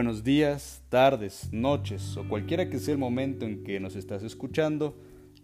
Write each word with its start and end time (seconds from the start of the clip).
buenos 0.00 0.24
días, 0.24 0.82
tardes, 0.88 1.50
noches 1.52 2.16
o 2.16 2.26
cualquiera 2.26 2.70
que 2.70 2.78
sea 2.78 2.94
el 2.94 2.98
momento 2.98 3.44
en 3.44 3.62
que 3.62 3.78
nos 3.80 3.96
estás 3.96 4.22
escuchando. 4.22 4.96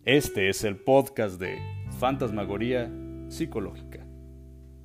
Este 0.06 0.48
es 0.48 0.64
el 0.64 0.76
podcast 0.76 1.38
de 1.38 1.58
Fantasmagoría 1.98 2.90
Psicológica. 3.28 4.06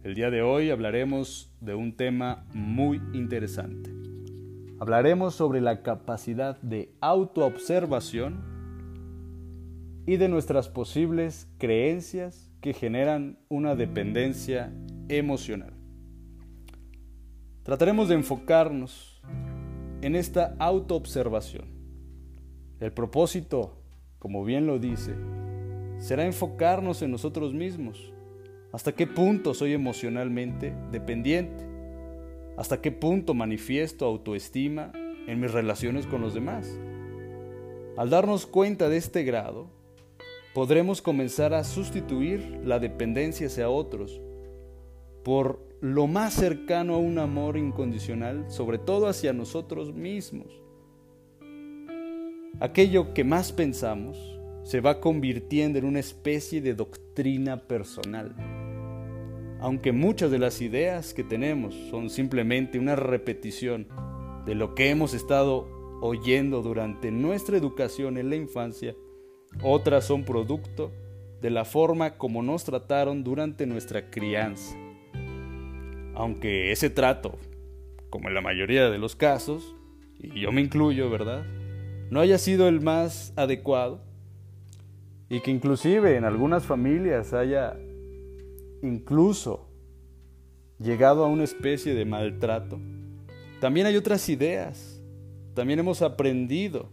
El 0.03 0.13
día 0.13 0.29
de 0.29 0.41
hoy 0.41 0.71
hablaremos 0.71 1.55
de 1.61 1.73
un 1.73 1.95
tema 1.95 2.45
muy 2.53 3.01
interesante. 3.13 3.93
Hablaremos 4.77 5.35
sobre 5.35 5.61
la 5.61 5.83
capacidad 5.83 6.59
de 6.61 6.93
autoobservación 6.99 8.43
y 10.05 10.17
de 10.17 10.27
nuestras 10.27 10.67
posibles 10.67 11.47
creencias 11.59 12.51
que 12.59 12.73
generan 12.73 13.39
una 13.47 13.75
dependencia 13.75 14.73
emocional. 15.07 15.71
Trataremos 17.63 18.09
de 18.09 18.15
enfocarnos 18.15 19.10
en 20.01 20.15
esta 20.15 20.55
autoobservación. 20.57 21.65
El 22.79 22.91
propósito, 22.91 23.77
como 24.17 24.43
bien 24.43 24.65
lo 24.65 24.79
dice, 24.79 25.13
será 25.99 26.25
enfocarnos 26.25 27.01
en 27.01 27.11
nosotros 27.11 27.53
mismos. 27.53 28.11
¿Hasta 28.71 28.93
qué 28.93 29.05
punto 29.05 29.53
soy 29.53 29.73
emocionalmente 29.73 30.73
dependiente? 30.91 31.63
¿Hasta 32.57 32.81
qué 32.81 32.91
punto 32.91 33.33
manifiesto 33.33 34.05
autoestima 34.05 34.91
en 35.27 35.39
mis 35.39 35.51
relaciones 35.51 36.07
con 36.07 36.21
los 36.21 36.33
demás? 36.33 36.67
Al 37.97 38.09
darnos 38.09 38.47
cuenta 38.47 38.89
de 38.89 38.97
este 38.97 39.23
grado, 39.23 39.69
podremos 40.55 41.01
comenzar 41.01 41.53
a 41.53 41.63
sustituir 41.63 42.61
la 42.63 42.79
dependencia 42.79 43.47
hacia 43.47 43.69
otros 43.69 44.19
por 45.23 45.59
lo 45.81 46.07
más 46.07 46.33
cercano 46.33 46.95
a 46.95 46.99
un 46.99 47.17
amor 47.17 47.57
incondicional, 47.57 48.45
sobre 48.49 48.77
todo 48.77 49.07
hacia 49.07 49.33
nosotros 49.33 49.93
mismos. 49.93 50.61
Aquello 52.59 53.13
que 53.13 53.23
más 53.23 53.51
pensamos 53.51 54.17
se 54.63 54.79
va 54.79 54.99
convirtiendo 54.99 55.79
en 55.79 55.85
una 55.85 55.99
especie 55.99 56.61
de 56.61 56.75
doctrina 56.75 57.67
personal. 57.67 58.35
Aunque 59.59 59.91
muchas 59.91 60.29
de 60.29 60.39
las 60.39 60.61
ideas 60.61 61.15
que 61.15 61.23
tenemos 61.23 61.73
son 61.89 62.09
simplemente 62.09 62.77
una 62.77 62.95
repetición 62.95 63.87
de 64.45 64.53
lo 64.55 64.75
que 64.75 64.89
hemos 64.89 65.15
estado 65.15 65.67
oyendo 66.01 66.61
durante 66.61 67.11
nuestra 67.11 67.57
educación 67.57 68.17
en 68.17 68.29
la 68.29 68.35
infancia, 68.35 68.95
otras 69.63 70.05
son 70.05 70.23
producto 70.23 70.91
de 71.41 71.49
la 71.49 71.65
forma 71.65 72.17
como 72.17 72.43
nos 72.43 72.63
trataron 72.63 73.23
durante 73.23 73.65
nuestra 73.65 74.11
crianza 74.11 74.77
aunque 76.15 76.71
ese 76.71 76.89
trato, 76.89 77.37
como 78.09 78.27
en 78.27 78.35
la 78.35 78.41
mayoría 78.41 78.89
de 78.89 78.97
los 78.97 79.15
casos, 79.15 79.75
y 80.19 80.39
yo 80.39 80.51
me 80.51 80.61
incluyo, 80.61 81.09
¿verdad? 81.09 81.43
No 82.09 82.19
haya 82.19 82.37
sido 82.37 82.67
el 82.67 82.81
más 82.81 83.33
adecuado 83.35 84.01
y 85.29 85.39
que 85.39 85.51
inclusive 85.51 86.17
en 86.17 86.25
algunas 86.25 86.65
familias 86.65 87.33
haya 87.33 87.77
incluso 88.83 89.69
llegado 90.77 91.23
a 91.23 91.27
una 91.27 91.43
especie 91.43 91.95
de 91.95 92.05
maltrato. 92.05 92.79
También 93.59 93.85
hay 93.85 93.95
otras 93.95 94.27
ideas, 94.27 95.01
también 95.53 95.79
hemos 95.79 96.01
aprendido 96.01 96.89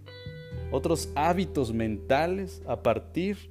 otros 0.71 1.11
hábitos 1.15 1.73
mentales 1.73 2.63
a 2.67 2.83
partir 2.83 3.51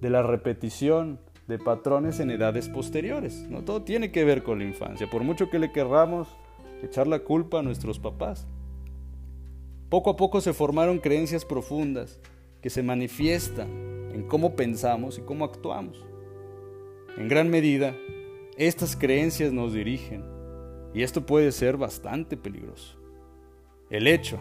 de 0.00 0.10
la 0.10 0.22
repetición 0.22 1.20
de 1.48 1.58
patrones 1.58 2.20
en 2.20 2.30
edades 2.30 2.68
posteriores. 2.68 3.46
¿no? 3.48 3.62
Todo 3.62 3.82
tiene 3.82 4.12
que 4.12 4.24
ver 4.24 4.42
con 4.42 4.58
la 4.58 4.64
infancia, 4.64 5.08
por 5.10 5.22
mucho 5.22 5.50
que 5.50 5.58
le 5.58 5.72
querramos 5.72 6.28
echar 6.82 7.06
la 7.06 7.20
culpa 7.20 7.60
a 7.60 7.62
nuestros 7.62 7.98
papás. 7.98 8.46
Poco 9.88 10.10
a 10.10 10.16
poco 10.16 10.40
se 10.40 10.52
formaron 10.52 10.98
creencias 10.98 11.44
profundas 11.44 12.18
que 12.60 12.70
se 12.70 12.82
manifiestan 12.82 13.68
en 14.14 14.22
cómo 14.26 14.56
pensamos 14.56 15.18
y 15.18 15.22
cómo 15.22 15.44
actuamos. 15.44 16.04
En 17.16 17.28
gran 17.28 17.50
medida, 17.50 17.94
estas 18.56 18.96
creencias 18.96 19.52
nos 19.52 19.74
dirigen 19.74 20.24
y 20.94 21.02
esto 21.02 21.26
puede 21.26 21.52
ser 21.52 21.76
bastante 21.76 22.36
peligroso. 22.36 22.98
El 23.90 24.06
hecho 24.06 24.38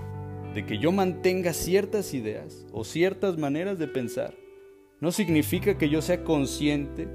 de 0.54 0.66
que 0.66 0.78
yo 0.78 0.92
mantenga 0.92 1.54
ciertas 1.54 2.14
ideas 2.14 2.66
o 2.72 2.84
ciertas 2.84 3.38
maneras 3.38 3.80
de 3.80 3.88
pensar 3.88 4.34
no 5.02 5.12
significa 5.12 5.78
que 5.78 5.90
yo 5.90 6.02
sea 6.02 6.24
consciente 6.24 7.08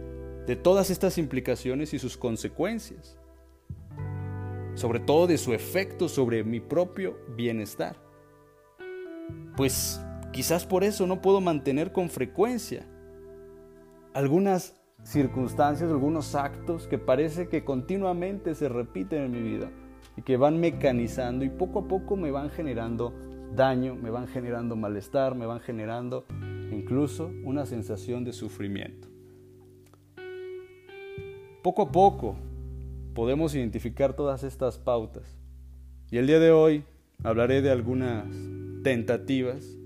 de 0.46 0.56
todas 0.56 0.90
estas 0.90 1.18
implicaciones 1.18 1.94
y 1.94 1.98
sus 1.98 2.16
consecuencias, 2.16 3.18
sobre 4.74 5.00
todo 5.00 5.26
de 5.28 5.38
su 5.38 5.54
efecto 5.54 6.08
sobre 6.08 6.44
mi 6.44 6.60
propio 6.60 7.16
bienestar. 7.36 7.96
Pues 9.56 10.00
quizás 10.32 10.66
por 10.66 10.82
eso 10.84 11.06
no 11.06 11.22
puedo 11.22 11.40
mantener 11.40 11.92
con 11.92 12.10
frecuencia 12.10 12.84
algunas 14.14 14.74
circunstancias, 15.04 15.88
algunos 15.88 16.34
actos 16.34 16.88
que 16.88 16.98
parece 16.98 17.48
que 17.48 17.64
continuamente 17.64 18.56
se 18.56 18.68
repiten 18.68 19.22
en 19.22 19.30
mi 19.30 19.40
vida 19.40 19.70
y 20.16 20.22
que 20.22 20.36
van 20.36 20.58
mecanizando 20.58 21.44
y 21.44 21.50
poco 21.50 21.80
a 21.80 21.88
poco 21.88 22.16
me 22.16 22.32
van 22.32 22.50
generando 22.50 23.14
daño, 23.54 23.94
me 23.94 24.10
van 24.10 24.26
generando 24.26 24.74
malestar, 24.74 25.36
me 25.36 25.46
van 25.46 25.60
generando 25.60 26.26
incluso 26.70 27.30
una 27.44 27.66
sensación 27.66 28.24
de 28.24 28.32
sufrimiento. 28.32 29.08
Poco 31.62 31.82
a 31.82 31.92
poco 31.92 32.36
podemos 33.14 33.54
identificar 33.54 34.14
todas 34.14 34.44
estas 34.44 34.78
pautas 34.78 35.36
y 36.10 36.18
el 36.18 36.26
día 36.26 36.38
de 36.38 36.50
hoy 36.50 36.84
hablaré 37.24 37.62
de 37.62 37.70
algunas 37.70 38.26
tentativas, 38.84 39.76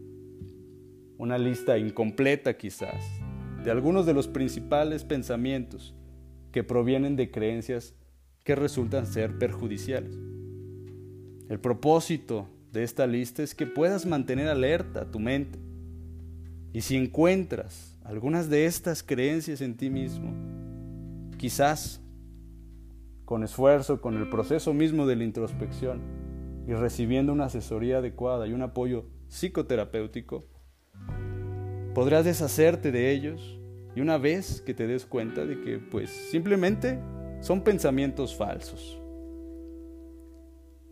una 1.17 1.39
lista 1.39 1.79
incompleta 1.79 2.57
quizás, 2.57 3.03
de 3.65 3.71
algunos 3.71 4.05
de 4.05 4.15
los 4.15 4.29
principales 4.29 5.05
pensamientos 5.05 5.95
que 6.53 6.65
provienen 6.65 7.17
de 7.17 7.31
creencias 7.31 7.95
que 8.45 8.55
resultan 8.55 9.07
ser 9.07 9.39
perjudiciales. 9.39 10.19
El 11.49 11.61
propósito 11.61 12.49
de 12.73 12.83
esta 12.83 13.07
lista 13.07 13.43
es 13.43 13.55
que 13.55 13.67
puedas 13.67 14.07
mantener 14.07 14.49
alerta 14.49 15.11
tu 15.11 15.19
mente 15.19 15.59
y 16.73 16.83
si 16.83 16.97
encuentras 16.97 17.99
algunas 18.05 18.49
de 18.49 18.67
estas 18.67 19.03
creencias 19.03 19.61
en 19.61 19.77
ti 19.77 19.91
mismo, 19.91 20.33
quizás 21.37 22.01
con 23.25 23.43
esfuerzo, 23.43 24.01
con 24.01 24.17
el 24.17 24.29
proceso 24.29 24.73
mismo 24.73 25.07
de 25.07 25.17
la 25.17 25.25
introspección 25.25 26.01
y 26.67 26.73
recibiendo 26.75 27.33
una 27.33 27.47
asesoría 27.47 27.99
adecuada 27.99 28.47
y 28.47 28.53
un 28.53 28.63
apoyo 28.63 29.07
psicoterapéutico, 29.29 30.47
podrás 31.95 32.25
deshacerte 32.25 32.93
de 32.93 33.11
ellos 33.11 33.59
y 33.97 34.01
una 34.01 34.19
vez 34.19 34.61
que 34.61 34.75
te 34.75 34.87
des 34.87 35.07
cuenta 35.07 35.45
de 35.45 35.61
que 35.61 35.79
pues 35.79 36.11
simplemente 36.11 37.01
son 37.41 37.63
pensamientos 37.63 38.37
falsos. 38.37 39.01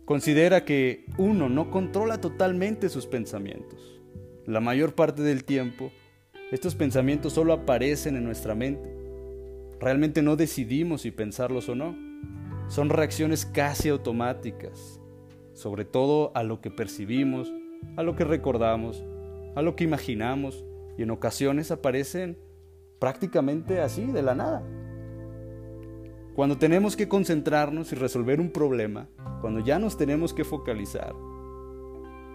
Considera 0.03 0.65
que 0.65 1.05
uno 1.17 1.47
no 1.47 1.69
controla 1.69 2.19
totalmente 2.19 2.89
sus 2.89 3.05
pensamientos 3.05 3.98
la 4.49 4.61
mayor 4.61 4.95
parte 4.95 5.21
del 5.21 5.43
tiempo, 5.43 5.91
estos 6.51 6.73
pensamientos 6.73 7.33
solo 7.33 7.53
aparecen 7.53 8.15
en 8.15 8.23
nuestra 8.23 8.55
mente. 8.55 8.91
Realmente 9.79 10.23
no 10.23 10.35
decidimos 10.35 11.03
si 11.03 11.11
pensarlos 11.11 11.69
o 11.69 11.75
no. 11.75 11.95
Son 12.67 12.89
reacciones 12.89 13.45
casi 13.45 13.89
automáticas, 13.89 14.99
sobre 15.53 15.85
todo 15.85 16.31
a 16.33 16.41
lo 16.41 16.61
que 16.61 16.71
percibimos, 16.71 17.53
a 17.95 18.01
lo 18.01 18.15
que 18.15 18.23
recordamos, 18.23 19.03
a 19.55 19.61
lo 19.61 19.75
que 19.75 19.83
imaginamos 19.83 20.65
y 20.97 21.03
en 21.03 21.11
ocasiones 21.11 21.69
aparecen 21.69 22.39
prácticamente 22.97 23.81
así, 23.81 24.07
de 24.07 24.23
la 24.23 24.33
nada. 24.33 24.63
Cuando 26.33 26.57
tenemos 26.57 26.95
que 26.95 27.07
concentrarnos 27.07 27.91
y 27.91 27.95
resolver 27.95 28.41
un 28.41 28.49
problema, 28.49 29.09
cuando 29.41 29.59
ya 29.59 29.77
nos 29.77 29.95
tenemos 29.95 30.33
que 30.33 30.43
focalizar, 30.43 31.13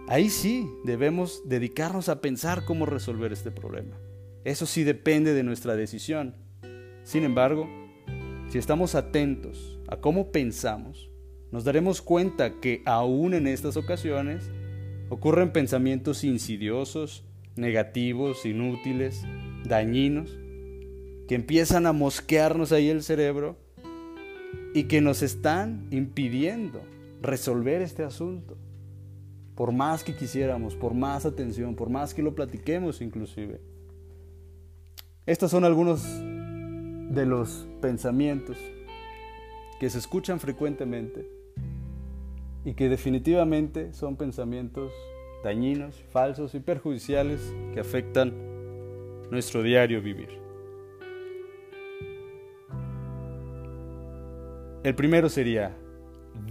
Ahí 0.07 0.29
sí 0.29 0.69
debemos 0.85 1.49
dedicarnos 1.49 2.11
a 2.11 2.21
pensar 2.21 2.67
cómo 2.67 2.85
resolver 2.85 3.33
este 3.33 3.51
problema. 3.51 3.97
Eso 4.45 4.67
sí 4.67 4.85
depende 4.85 5.33
de 5.33 5.43
nuestra 5.43 5.77
decisión. 5.77 6.35
Sin 7.05 7.25
embargo, 7.25 7.67
si 8.51 8.59
estamos 8.59 8.95
atentos 8.95 9.79
a 9.89 9.97
cómo 9.97 10.31
pensamos, 10.31 11.11
nos 11.51 11.65
daremos 11.65 12.03
cuenta 12.03 12.61
que 12.61 12.83
aún 12.85 13.33
en 13.33 13.47
estas 13.47 13.79
ocasiones 13.79 14.51
ocurren 15.09 15.55
pensamientos 15.55 16.23
insidiosos, 16.23 17.25
negativos, 17.57 18.45
inútiles, 18.45 19.23
dañinos, 19.65 20.39
que 21.29 21.35
empiezan 21.35 21.87
a 21.87 21.95
mosquearnos 21.95 22.73
ahí 22.73 22.91
el 22.91 23.03
cerebro 23.03 23.57
y 24.75 24.85
que 24.85 25.01
nos 25.01 25.23
están 25.23 25.89
impidiendo 25.91 26.83
resolver 27.23 27.81
este 27.81 28.05
asunto 28.05 28.59
por 29.55 29.73
más 29.73 30.03
que 30.03 30.15
quisiéramos, 30.15 30.75
por 30.75 30.95
más 30.95 31.27
atención, 31.27 31.75
por 31.75 31.91
más 31.91 32.15
que 32.15 32.23
lo 32.23 32.35
platiquemos 32.35 33.01
inclusive. 33.01 33.61
Estos 35.27 35.51
son 35.51 35.65
algunos 35.65 36.03
de 36.03 37.27
los 37.27 37.67
pensamientos 37.81 38.59
que 39.79 39.89
se 39.91 39.99
escuchan 39.99 40.41
frecuentemente 40.41 41.27
y 42.65 42.75
que 42.75 42.89
definitivamente 42.89 43.93
son 43.93 44.17
pensamientos 44.17 44.93
dañinos, 45.43 46.03
falsos 46.11 46.55
y 46.55 46.61
perjudiciales 46.61 47.41
que 47.73 47.81
afectan 47.81 48.33
nuestro 49.31 49.63
diario 49.63 50.03
vivir. 50.03 50.41
El 54.83 54.95
primero 54.95 55.29
sería, 55.29 55.75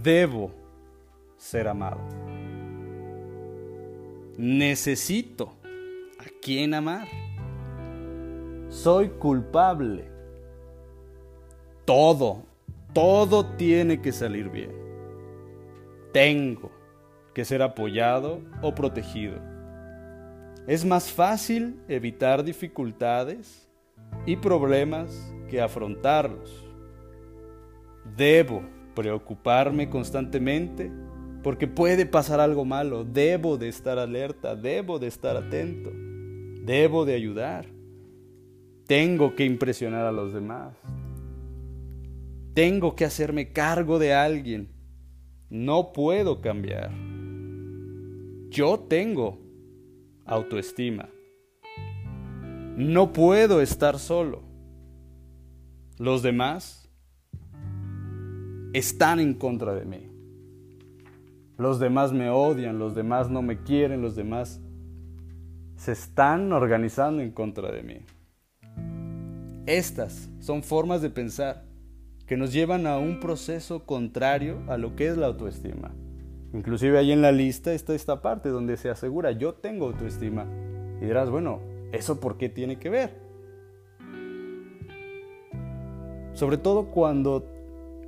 debo 0.02 0.50
ser 1.36 1.68
amado. 1.68 2.23
Necesito 4.36 5.54
a 6.18 6.24
quien 6.42 6.74
amar. 6.74 7.06
Soy 8.68 9.10
culpable. 9.10 10.04
Todo, 11.84 12.44
todo 12.92 13.46
tiene 13.56 14.00
que 14.00 14.10
salir 14.10 14.48
bien. 14.48 14.72
Tengo 16.12 16.72
que 17.32 17.44
ser 17.44 17.62
apoyado 17.62 18.40
o 18.62 18.74
protegido. 18.74 19.36
Es 20.66 20.84
más 20.84 21.12
fácil 21.12 21.80
evitar 21.88 22.42
dificultades 22.42 23.68
y 24.26 24.36
problemas 24.36 25.32
que 25.48 25.60
afrontarlos. 25.60 26.64
Debo 28.16 28.62
preocuparme 28.94 29.88
constantemente 29.90 30.90
porque 31.44 31.68
puede 31.68 32.06
pasar 32.06 32.40
algo 32.40 32.64
malo. 32.64 33.04
Debo 33.04 33.58
de 33.58 33.68
estar 33.68 33.98
alerta, 33.98 34.56
debo 34.56 34.98
de 34.98 35.08
estar 35.08 35.36
atento, 35.36 35.92
debo 36.62 37.04
de 37.04 37.14
ayudar. 37.14 37.66
Tengo 38.86 39.36
que 39.36 39.44
impresionar 39.44 40.06
a 40.06 40.12
los 40.12 40.32
demás. 40.32 40.74
Tengo 42.54 42.96
que 42.96 43.04
hacerme 43.04 43.52
cargo 43.52 43.98
de 43.98 44.14
alguien. 44.14 44.70
No 45.50 45.92
puedo 45.92 46.40
cambiar. 46.40 46.90
Yo 48.48 48.80
tengo 48.88 49.38
autoestima. 50.24 51.10
No 52.76 53.12
puedo 53.12 53.60
estar 53.60 53.98
solo. 53.98 54.42
Los 55.98 56.22
demás 56.22 56.90
están 58.72 59.20
en 59.20 59.34
contra 59.34 59.74
de 59.74 59.84
mí. 59.84 60.13
Los 61.56 61.78
demás 61.78 62.12
me 62.12 62.30
odian, 62.30 62.78
los 62.78 62.94
demás 62.94 63.30
no 63.30 63.40
me 63.40 63.62
quieren, 63.62 64.02
los 64.02 64.16
demás 64.16 64.60
se 65.76 65.92
están 65.92 66.52
organizando 66.52 67.22
en 67.22 67.30
contra 67.30 67.70
de 67.70 67.82
mí. 67.82 67.98
Estas 69.66 70.30
son 70.40 70.62
formas 70.62 71.00
de 71.00 71.10
pensar 71.10 71.64
que 72.26 72.36
nos 72.36 72.52
llevan 72.52 72.86
a 72.86 72.98
un 72.98 73.20
proceso 73.20 73.86
contrario 73.86 74.62
a 74.66 74.76
lo 74.78 74.96
que 74.96 75.06
es 75.06 75.16
la 75.16 75.26
autoestima. 75.26 75.94
Inclusive 76.52 76.98
ahí 76.98 77.12
en 77.12 77.22
la 77.22 77.32
lista 77.32 77.72
está 77.72 77.94
esta 77.94 78.20
parte 78.20 78.48
donde 78.48 78.76
se 78.76 78.90
asegura 78.90 79.32
yo 79.32 79.54
tengo 79.54 79.86
autoestima. 79.86 80.46
Y 81.00 81.04
dirás, 81.04 81.30
bueno, 81.30 81.60
¿eso 81.92 82.18
por 82.18 82.36
qué 82.36 82.48
tiene 82.48 82.78
que 82.78 82.90
ver? 82.90 83.10
Sobre 86.32 86.56
todo 86.58 86.90
cuando 86.90 87.46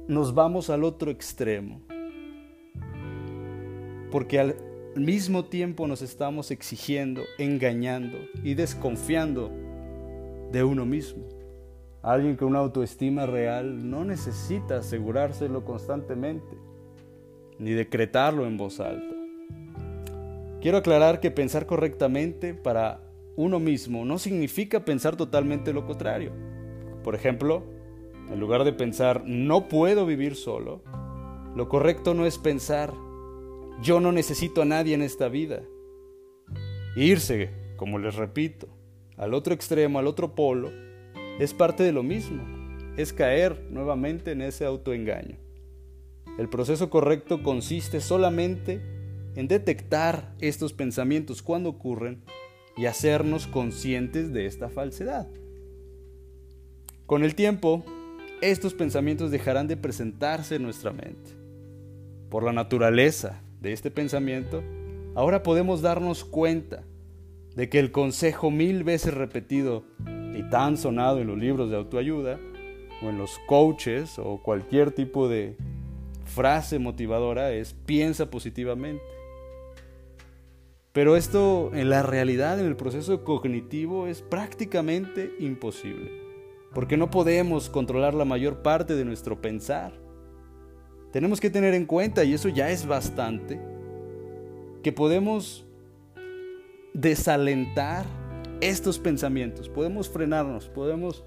nos 0.09 0.35
vamos 0.35 0.69
al 0.69 0.83
otro 0.83 1.11
extremo. 1.11 1.86
Porque 4.11 4.41
al 4.41 4.57
mismo 4.95 5.45
tiempo 5.45 5.87
nos 5.87 6.03
estamos 6.03 6.51
exigiendo, 6.51 7.23
engañando 7.39 8.19
y 8.43 8.55
desconfiando 8.55 9.51
de 10.53 10.65
uno 10.65 10.87
mismo. 10.87 11.25
Alguien 12.03 12.37
con 12.37 12.49
una 12.49 12.61
autoestima 12.61 13.27
real 13.27 13.91
no 13.91 14.05
necesita 14.05 14.79
asegurárselo 14.79 15.65
constantemente, 15.65 16.57
ni 17.59 17.73
decretarlo 17.73 18.47
en 18.47 18.57
voz 18.57 18.81
alta. 18.81 19.15
Quiero 20.61 20.79
aclarar 20.79 21.21
que 21.21 21.31
pensar 21.31 21.67
correctamente 21.67 22.55
para 22.55 23.01
uno 23.37 23.61
mismo 23.61 24.05
no 24.05 24.19
significa 24.19 24.85
pensar 24.85 25.17
totalmente 25.17 25.73
lo 25.73 25.85
contrario. 25.85 26.33
Por 27.05 27.15
ejemplo, 27.15 27.65
en 28.31 28.41
lugar 28.41 28.65
de 28.65 28.73
pensar 28.73 29.23
no 29.27 29.69
puedo 29.69 30.07
vivir 30.07 30.37
solo, 30.37 30.83
lo 31.55 31.69
correcto 31.69 32.15
no 32.15 32.27
es 32.27 32.39
pensar 32.39 32.93
yo 33.83 34.01
no 34.01 34.13
necesito 34.13 34.63
a 34.63 34.65
nadie 34.65 34.95
en 34.95 35.03
esta 35.03 35.29
vida. 35.29 35.63
Irse, 36.97 37.51
como 37.77 37.99
les 37.99 38.15
repito, 38.15 38.69
al 39.17 39.35
otro 39.35 39.55
extremo, 39.55 39.99
al 39.99 40.07
otro 40.07 40.35
polo, 40.35 40.71
es 41.39 41.53
parte 41.53 41.83
de 41.83 41.93
lo 41.93 42.03
mismo, 42.03 42.43
es 42.97 43.13
caer 43.13 43.67
nuevamente 43.71 44.33
en 44.33 44.41
ese 44.41 44.65
autoengaño. 44.65 45.37
El 46.39 46.49
proceso 46.49 46.91
correcto 46.91 47.43
consiste 47.43 48.01
solamente 48.01 48.81
en 49.37 49.49
detectar 49.49 50.35
estos 50.41 50.73
pensamientos 50.73 51.43
cuando 51.43 51.69
ocurren 51.69 52.23
y 52.77 52.87
hacernos 52.87 53.47
conscientes 53.47 54.33
de 54.33 54.47
esta 54.47 54.69
falsedad. 54.69 55.29
Con 57.07 57.25
el 57.25 57.35
tiempo, 57.35 57.85
estos 58.41 58.75
pensamientos 58.75 59.31
dejarán 59.31 59.69
de 59.69 59.77
presentarse 59.77 60.57
en 60.57 60.63
nuestra 60.63 60.93
mente. 60.93 61.31
Por 62.29 62.43
la 62.43 62.53
naturaleza 62.53 63.43
de 63.61 63.73
este 63.73 63.91
pensamiento, 63.91 64.63
ahora 65.15 65.43
podemos 65.43 65.83
darnos 65.83 66.25
cuenta 66.25 66.85
de 67.55 67.69
que 67.69 67.79
el 67.79 67.91
consejo 67.91 68.51
mil 68.51 68.85
veces 68.85 69.15
repetido 69.15 69.85
y 70.35 70.43
tan 70.51 70.77
sonado 70.77 71.21
en 71.21 71.29
los 71.29 71.39
libros 71.39 71.71
de 71.71 71.77
autoayuda 71.77 72.39
o 73.03 73.09
en 73.09 73.19
los 73.19 73.39
coaches 73.47 74.19
o 74.19 74.43
cualquier 74.43 74.91
tipo 74.91 75.29
de 75.29 75.57
frase 76.25 76.79
motivadora 76.79 77.53
es 77.53 77.73
piensa 77.73 78.31
positivamente. 78.31 79.03
Pero 80.93 81.17
esto 81.17 81.71
en 81.75 81.91
la 81.91 82.03
realidad, 82.03 82.59
en 82.59 82.67
el 82.67 82.77
proceso 82.77 83.23
cognitivo, 83.25 84.07
es 84.07 84.23
prácticamente 84.23 85.31
imposible, 85.39 86.11
porque 86.75 86.97
no 86.97 87.11
podemos 87.11 87.69
controlar 87.69 88.15
la 88.15 88.25
mayor 88.25 88.63
parte 88.63 88.95
de 88.95 89.05
nuestro 89.05 89.41
pensar. 89.41 90.06
Tenemos 91.17 91.41
que 91.41 91.49
tener 91.49 91.73
en 91.73 91.87
cuenta, 91.87 92.25
y 92.25 92.35
eso 92.35 92.51
ya 92.51 92.69
es 92.69 92.87
bastante, 92.87 93.59
que 94.83 94.93
podemos 94.93 95.65
desalentar 96.93 98.05
estos 98.61 98.99
pensamientos, 98.99 99.71
podemos 99.71 100.11
frenarnos, 100.11 100.69
podemos 100.69 101.25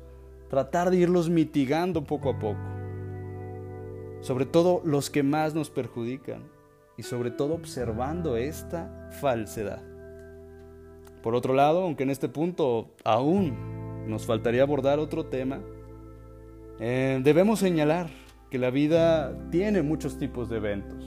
tratar 0.47 0.91
de 0.91 0.97
irlos 0.97 1.27
mitigando 1.27 2.03
poco 2.03 2.29
a 2.29 2.37
poco. 2.37 2.59
Sobre 4.21 4.45
todo 4.45 4.83
los 4.85 5.09
que 5.09 5.23
más 5.23 5.55
nos 5.55 5.71
perjudican 5.71 6.43
y 6.95 7.01
sobre 7.01 7.31
todo 7.31 7.55
observando 7.55 8.37
esta 8.37 9.09
falsedad. 9.19 9.81
Por 11.23 11.33
otro 11.33 11.55
lado, 11.55 11.81
aunque 11.81 12.03
en 12.03 12.11
este 12.11 12.29
punto 12.29 12.91
aún 13.03 14.05
nos 14.07 14.27
faltaría 14.27 14.61
abordar 14.61 14.99
otro 14.99 15.25
tema, 15.25 15.61
eh, 16.79 17.19
debemos 17.23 17.57
señalar 17.57 18.28
que 18.49 18.57
la 18.57 18.71
vida 18.71 19.49
tiene 19.51 19.81
muchos 19.81 20.17
tipos 20.17 20.49
de 20.49 20.57
eventos. 20.57 21.05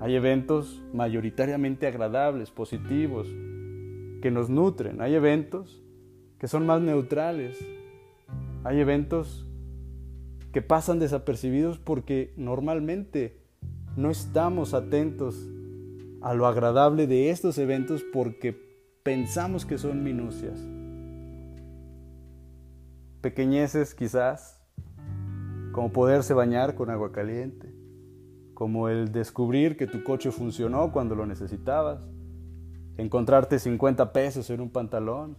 Hay 0.00 0.14
eventos 0.14 0.82
mayoritariamente 0.92 1.86
agradables, 1.86 2.50
positivos, 2.50 3.26
que 4.20 4.30
nos 4.30 4.50
nutren. 4.50 5.00
Hay 5.00 5.14
eventos 5.14 5.82
que 6.38 6.48
son 6.48 6.66
más 6.66 6.80
neutrales. 6.80 7.58
Hay 8.64 8.80
eventos 8.80 9.46
que 10.52 10.62
pasan 10.62 10.98
desapercibidos 10.98 11.78
porque 11.78 12.32
normalmente 12.36 13.40
no 13.96 14.10
estamos 14.10 14.74
atentos 14.74 15.48
a 16.20 16.34
lo 16.34 16.46
agradable 16.46 17.06
de 17.06 17.30
estos 17.30 17.58
eventos 17.58 18.04
porque 18.12 18.56
pensamos 19.02 19.64
que 19.64 19.78
son 19.78 20.02
minucias. 20.02 20.58
Pequeñeces 23.20 23.94
quizás, 23.94 24.57
como 25.78 25.92
poderse 25.92 26.34
bañar 26.34 26.74
con 26.74 26.90
agua 26.90 27.12
caliente, 27.12 27.72
como 28.52 28.88
el 28.88 29.12
descubrir 29.12 29.76
que 29.76 29.86
tu 29.86 30.02
coche 30.02 30.32
funcionó 30.32 30.90
cuando 30.90 31.14
lo 31.14 31.24
necesitabas, 31.24 32.00
encontrarte 32.96 33.60
50 33.60 34.12
pesos 34.12 34.50
en 34.50 34.60
un 34.60 34.70
pantalón, 34.70 35.36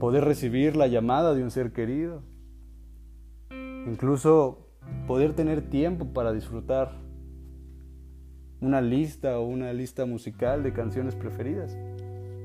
poder 0.00 0.24
recibir 0.24 0.74
la 0.74 0.86
llamada 0.86 1.34
de 1.34 1.42
un 1.42 1.50
ser 1.50 1.74
querido, 1.74 2.22
incluso 3.86 4.70
poder 5.06 5.34
tener 5.34 5.60
tiempo 5.68 6.14
para 6.14 6.32
disfrutar 6.32 6.92
una 8.62 8.80
lista 8.80 9.38
o 9.38 9.46
una 9.46 9.70
lista 9.74 10.06
musical 10.06 10.62
de 10.62 10.72
canciones 10.72 11.14
preferidas. 11.14 11.76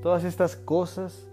Todas 0.02 0.24
estas 0.24 0.56
cosas 0.56 1.26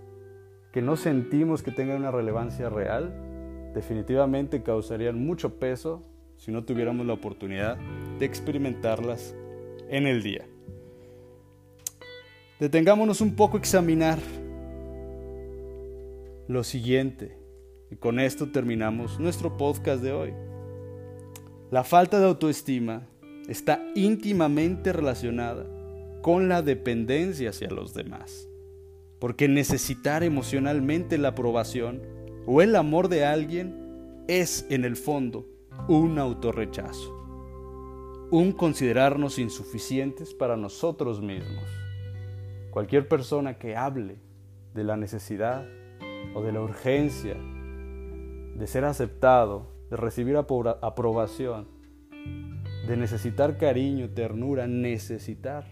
que 0.72 0.82
no 0.82 0.96
sentimos 0.96 1.63
que 1.63 1.72
tengan 1.72 1.98
una 1.98 2.12
relevancia 2.12 2.70
real, 2.70 3.31
definitivamente 3.74 4.63
causarían 4.63 5.24
mucho 5.24 5.60
peso 5.60 6.04
si 6.38 6.51
no 6.51 6.63
tuviéramos 6.63 7.06
la 7.06 7.13
oportunidad 7.13 7.78
de 8.20 8.25
experimentarlas 8.25 9.36
en 9.90 10.08
el 10.08 10.24
día 10.24 10.46
detengámonos 12.62 13.22
un 13.22 13.36
poco 13.36 13.58
a 13.58 13.60
examinar 13.60 14.20
lo 16.48 16.63
siguiente. 16.63 17.36
Y 17.90 17.96
con 17.96 18.20
esto 18.20 18.51
terminamos 18.51 19.20
nuestro 19.20 19.58
podcast 19.58 20.04
de 20.04 20.12
hoy. 20.12 20.34
La 21.72 21.84
falta 21.84 22.20
de 22.20 22.28
autoestima 22.28 23.08
está 23.48 23.84
íntimamente 23.96 24.94
relacionada 24.94 25.66
con 26.22 26.50
la 26.50 26.62
dependencia 26.62 27.50
hacia 27.50 27.72
los 27.72 27.96
demás. 27.96 28.48
Porque 29.20 29.48
necesitar 29.48 30.24
emocionalmente 30.24 31.18
la 31.18 31.30
aprobación 31.30 32.04
o 32.46 32.62
el 32.62 32.76
amor 32.76 33.08
de 33.08 33.26
alguien 33.26 34.24
es 34.28 34.66
en 34.70 34.86
el 34.86 34.96
fondo 34.96 35.46
un 35.88 36.20
autorrechazo, 36.20 38.28
un 38.32 38.52
considerarnos 38.52 39.40
insuficientes 39.40 40.34
para 40.34 40.58
nosotros 40.58 41.22
mismos. 41.22 41.66
Cualquier 42.72 43.08
persona 43.08 43.58
que 43.58 43.76
hable 43.76 44.18
de 44.74 44.84
la 44.84 44.98
necesidad 44.98 45.66
o 46.34 46.42
de 46.42 46.52
la 46.52 46.62
urgencia 46.62 47.36
de 48.56 48.68
ser 48.68 48.86
aceptado, 48.86 49.72
de 49.90 49.98
recibir 49.98 50.38
aprobación, 50.38 51.68
de 52.88 52.98
necesitar 52.98 53.58
cariño, 53.58 54.10
ternura, 54.10 54.68
necesitar, 54.68 55.66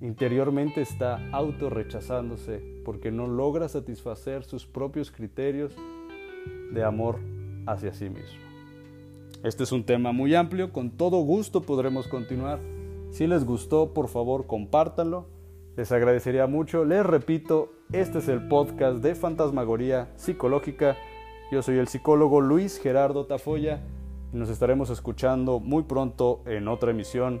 interiormente 0.00 0.80
está 0.80 1.28
autorrechazándose 1.32 2.62
porque 2.84 3.10
no 3.10 3.26
logra 3.26 3.68
satisfacer 3.68 4.44
sus 4.44 4.66
propios 4.66 5.10
criterios 5.10 5.74
de 6.72 6.84
amor 6.84 7.18
hacia 7.66 7.92
sí 7.92 8.08
mismo. 8.08 8.46
Este 9.42 9.64
es 9.64 9.72
un 9.72 9.84
tema 9.84 10.12
muy 10.12 10.34
amplio, 10.34 10.72
con 10.72 10.90
todo 10.90 11.18
gusto 11.18 11.62
podremos 11.62 12.08
continuar. 12.08 12.58
Si 13.10 13.26
les 13.26 13.44
gustó, 13.44 13.94
por 13.94 14.08
favor, 14.08 14.46
compártanlo. 14.46 15.26
Les 15.76 15.92
agradecería 15.92 16.46
mucho. 16.46 16.84
Les 16.84 17.04
repito, 17.04 17.70
este 17.92 18.18
es 18.18 18.28
el 18.28 18.48
podcast 18.48 19.02
de 19.02 19.14
Fantasmagoría 19.14 20.10
Psicológica. 20.16 20.96
Yo 21.52 21.62
soy 21.62 21.78
el 21.78 21.86
psicólogo 21.86 22.40
Luis 22.40 22.80
Gerardo 22.80 23.26
Tafoya 23.26 23.80
y 24.32 24.36
nos 24.36 24.48
estaremos 24.48 24.90
escuchando 24.90 25.60
muy 25.60 25.82
pronto 25.82 26.42
en 26.46 26.66
otra 26.66 26.90
emisión. 26.90 27.40